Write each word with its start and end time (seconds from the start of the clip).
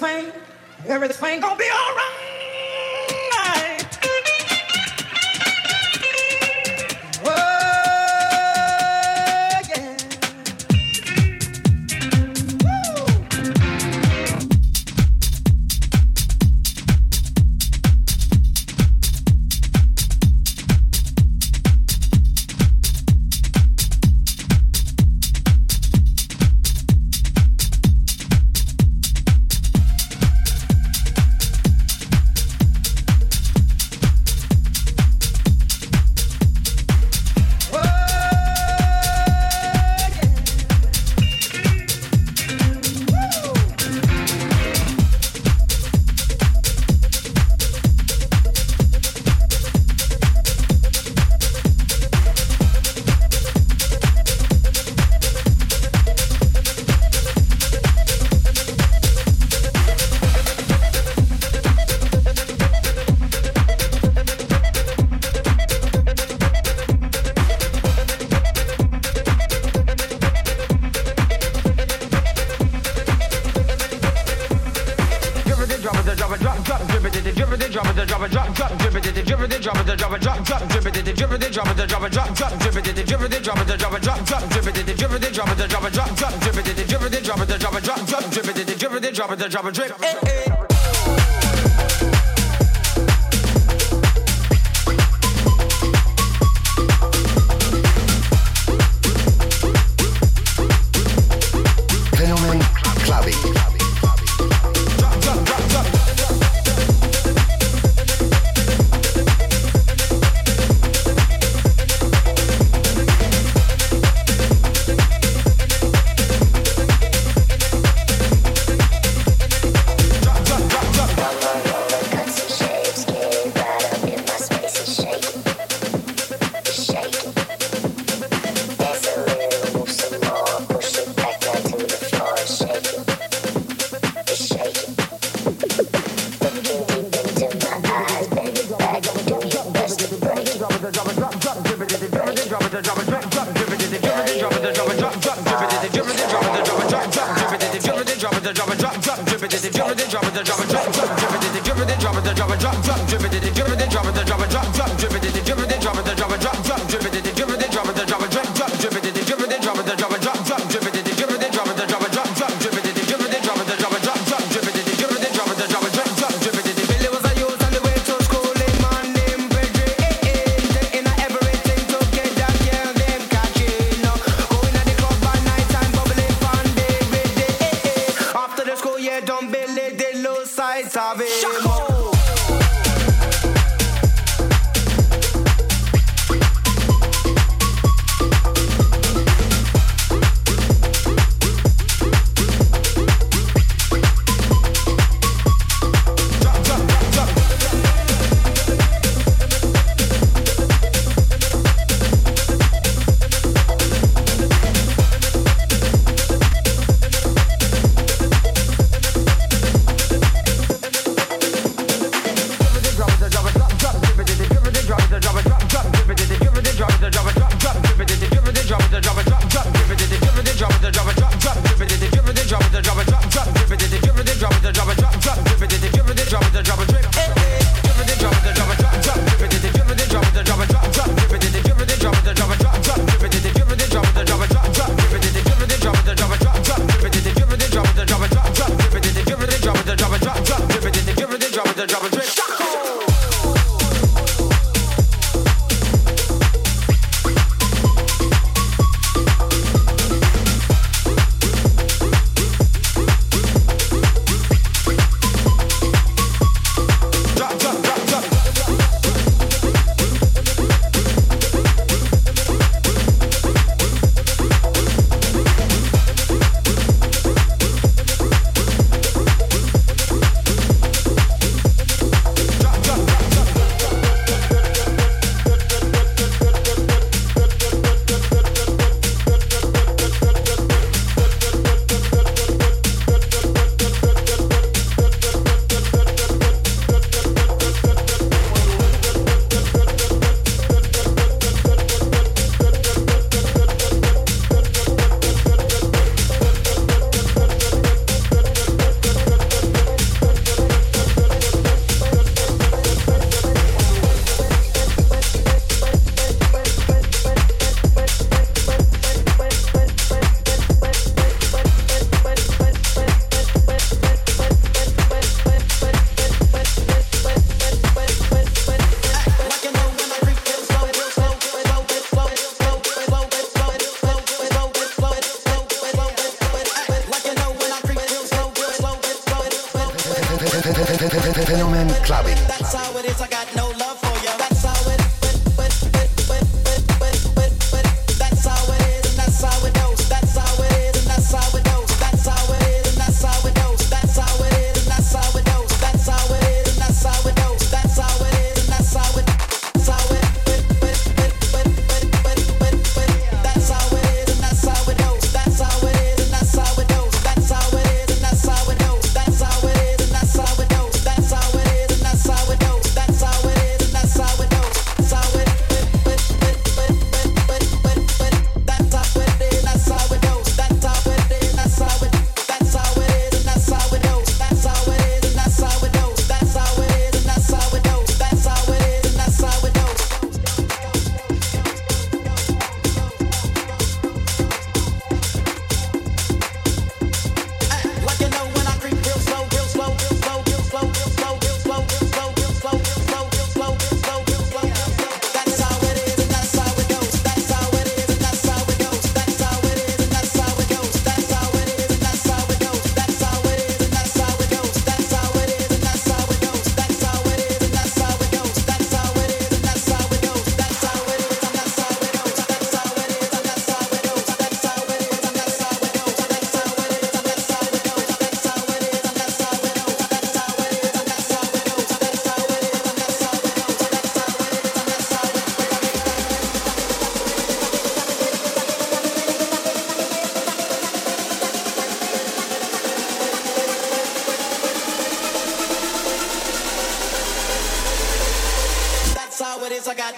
Everything, 0.00 0.32
everything 0.86 1.40
gonna 1.40 1.56
be 1.56 1.64
alright. 1.64 1.74
Oh, 1.74 2.27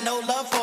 no 0.04 0.20
love 0.20 0.48
for 0.48 0.59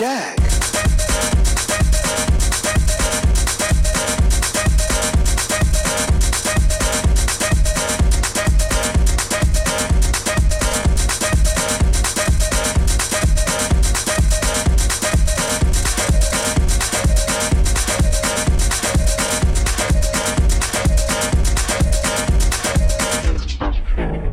Jack. 0.00 0.38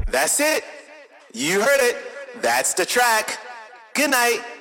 That's 0.10 0.40
it. 0.40 0.64
You 1.34 1.60
heard 1.60 1.82
it. 1.82 1.98
That's 2.42 2.74
the 2.74 2.86
track. 2.86 3.38
Good 3.94 4.12
night. 4.12 4.57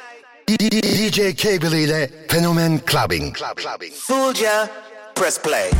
DJ 0.49 1.35
Cable 1.35 1.83
ile 1.83 2.09
Fenomen 2.29 2.79
Clubbin'. 2.81 3.33
Fooled 3.93 4.39
ya. 4.39 4.69
Press 5.15 5.39
play. 5.39 5.71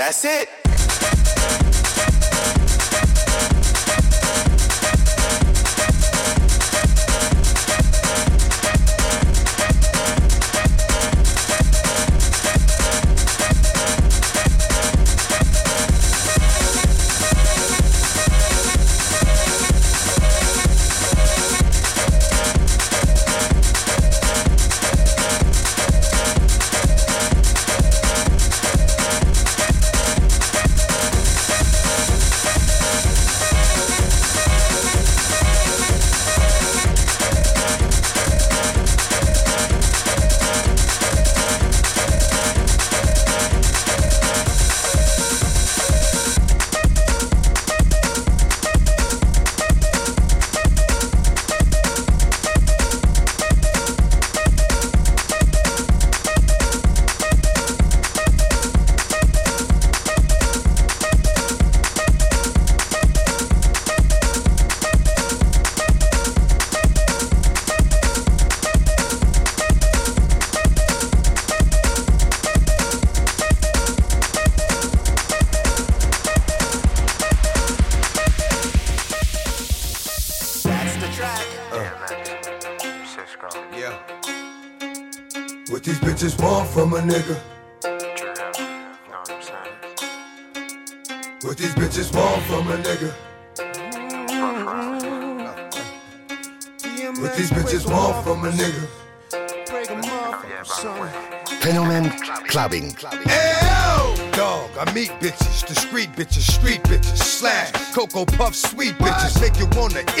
That's 0.00 0.24
it. 0.24 1.69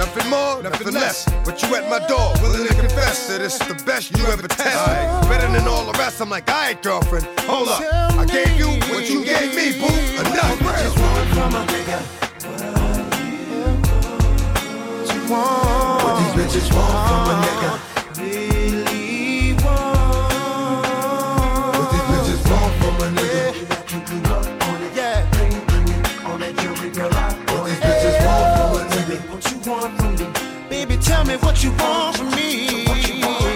Nothing 0.00 0.30
more, 0.30 0.62
nothing 0.62 0.94
less. 0.94 1.28
But 1.44 1.62
you 1.62 1.76
at 1.76 1.90
my 1.90 1.98
door, 2.08 2.32
willing 2.40 2.66
to 2.66 2.74
confess 2.74 3.28
that 3.28 3.42
it's 3.42 3.58
the 3.58 3.74
best 3.84 4.16
you 4.16 4.24
ever 4.28 4.48
test. 4.48 5.28
Better 5.28 5.46
than 5.52 5.68
all 5.68 5.84
the 5.84 5.92
rest. 5.98 6.22
I'm 6.22 6.30
like, 6.30 6.48
alright, 6.48 6.82
girlfriend, 6.82 7.26
hold 7.40 7.68
up. 7.68 7.82
I 7.82 8.24
gave 8.24 8.58
you 8.58 8.68
what 8.94 9.10
you 9.10 9.22
gave 9.22 9.54
me, 9.54 9.78
boo. 9.78 9.92
Enough. 10.20 10.56
from 11.34 11.54
a 11.54 11.66
nigga. 11.66 12.00
What 15.28 16.16
these 16.18 16.32
bitches 16.40 16.74
want 16.74 16.96
from 17.06 17.28
a 17.28 17.44
nigga? 17.44 18.69
Me 31.30 31.36
what 31.38 31.62
you 31.62 31.70
want 31.72 32.16
from 32.16 32.30
me. 32.30 32.84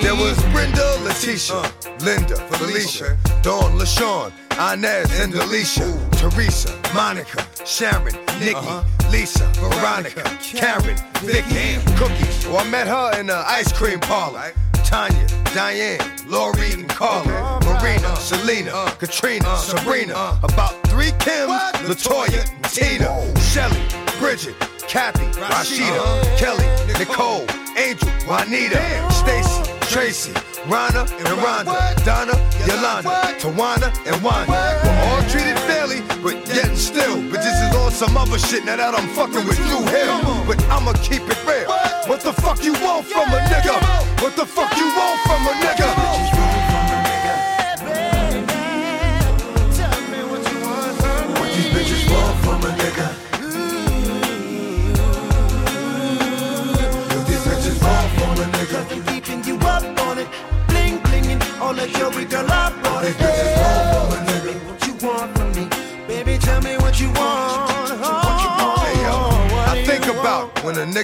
There 0.02 0.14
was 0.14 0.40
Brenda, 0.52 0.86
Letitia, 1.02 1.62
Linda, 2.00 2.36
Felicia, 2.52 3.16
Dawn, 3.42 3.78
LaShawn, 3.78 4.32
Inez, 4.72 5.20
and 5.20 5.34
Alicia, 5.34 5.86
Teresa, 6.12 6.70
Monica, 6.94 7.46
Sharon, 7.64 8.14
Nikki, 8.38 8.54
uh-huh. 8.54 9.10
Lisa, 9.10 9.46
Veronica, 9.54 10.22
Karen, 10.40 10.96
Vicky, 11.22 11.80
Cookie. 11.96 12.48
Well, 12.48 12.58
I 12.58 12.68
met 12.70 12.86
her 12.86 13.18
in 13.18 13.26
the 13.26 13.42
ice 13.46 13.72
cream 13.72 14.00
parlor. 14.00 14.52
Tanya, 14.94 15.26
Diane, 15.52 15.98
Lori, 16.28 16.72
and 16.72 16.88
Carla, 16.88 17.58
Marina, 17.64 18.14
Selena, 18.14 18.94
Katrina, 18.96 19.56
Sabrina, 19.56 20.38
about 20.44 20.74
three 20.86 21.10
Kims, 21.18 21.58
Latoya, 21.88 22.44
Tina, 22.70 23.10
Shelly, 23.40 23.82
Bridget, 24.20 24.54
Kathy, 24.86 25.26
Rashida, 25.40 26.38
Kelly, 26.38 26.68
Nicole, 26.96 27.44
Angel, 27.76 28.08
Juanita, 28.28 28.78
Stacy, 29.10 29.64
Tracy, 29.92 30.32
Rana, 30.68 31.00
and 31.00 31.38
Rhonda, 31.42 32.04
Donna, 32.04 32.34
Yolanda, 32.64 33.34
Tawana, 33.40 33.90
and 34.06 34.22
Wanda. 34.22 34.62
We're 34.84 35.00
all 35.10 35.22
treated 35.28 35.58
fairly, 35.86 36.02
but 36.22 36.34
yet 36.48 36.76
still. 36.76 37.16
But 37.30 37.42
this 37.42 37.54
is 37.60 37.74
all 37.76 37.90
some 37.90 38.16
other 38.16 38.38
shit 38.38 38.64
now 38.64 38.76
that 38.76 38.94
I'm 38.94 39.08
fucking 39.08 39.46
with 39.46 39.56
Dru 39.56 39.84
Hill. 39.86 40.44
But 40.46 40.62
I'ma 40.68 40.92
keep 41.02 41.22
it 41.22 41.38
real. 41.46 41.70
What 42.06 42.20
the 42.20 42.32
fuck 42.32 42.62
you 42.64 42.72
want 42.74 43.06
from 43.06 43.28
a 43.30 43.38
nigga? 43.48 43.76
What 44.22 44.36
the 44.36 44.46
fuck 44.46 44.76
you 44.76 44.86
want 44.86 45.20
from 45.22 45.46
a 45.46 45.52
nigga? 45.64 46.03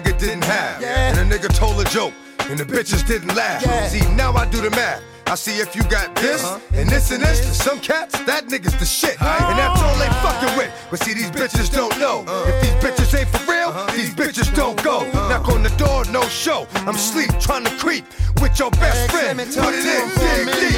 Nigga 0.01 0.19
didn't 0.19 0.45
have, 0.45 0.81
Yeah. 0.81 1.09
and 1.11 1.19
a 1.19 1.39
nigga 1.39 1.55
told 1.55 1.81
a 1.81 1.85
joke, 1.85 2.13
and 2.49 2.59
the 2.59 2.65
bitches 2.65 3.07
didn't 3.07 3.35
laugh. 3.35 3.63
See, 3.89 4.01
now 4.15 4.33
I 4.35 4.47
do 4.47 4.61
the 4.61 4.71
math. 4.71 5.03
I 5.27 5.37
see 5.37 5.61
if 5.61 5.77
you 5.77 5.85
got 5.85 6.17
this, 6.17 6.43
uh-huh. 6.43 6.59
and 6.75 6.89
this 6.89 7.13
and 7.13 7.23
this, 7.23 7.39
to 7.41 7.55
some 7.55 7.79
cats, 7.79 8.19
that 8.25 8.49
nigga's 8.49 8.77
the 8.81 8.85
shit. 8.85 9.17
And 9.23 9.59
that's 9.59 9.81
all 9.81 9.97
they 9.97 10.09
fucking 10.27 10.59
with. 10.59 10.73
But 10.91 11.01
see, 11.05 11.15
these 11.15 11.31
bitches 11.31 11.73
don't 11.73 11.97
know. 12.01 12.25
Uh-huh. 12.27 12.51
If 12.51 12.63
these 12.63 12.77
bitches 12.83 13.17
ain't 13.17 13.29
for 13.29 13.39
real, 13.51 13.69
uh-huh. 13.69 13.95
these 13.97 14.11
bitches 14.13 14.53
don't 14.57 14.83
go. 14.83 15.09
Knock 15.29 15.49
on 15.49 15.63
the 15.63 15.71
door, 15.77 16.05
no 16.07 16.23
show. 16.23 16.67
I'm 16.75 16.97
sleep, 16.97 17.31
trying 17.39 17.65
to 17.65 17.71
creep 17.77 18.05
with 18.41 18.59
your 18.59 18.73
best 18.73 19.11
friend. 19.13 19.39
Put 19.39 19.75
it 19.75 19.87
in, 19.87 20.09
dig 20.19 20.47
deep. 20.59 20.77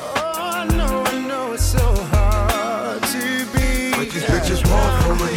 Oh, 0.00 0.32
I 0.34 0.64
know, 0.64 1.04
I 1.04 1.28
know 1.28 1.52
it's 1.52 1.64
so 1.64 1.86
hard 2.16 3.02
to 3.02 3.44
be. 3.52 3.92
What 3.92 4.08
these 4.10 4.24
bitches 4.24 4.64
want 4.72 5.04
from 5.04 5.18
a 5.20 5.30